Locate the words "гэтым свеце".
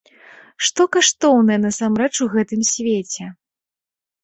2.35-3.31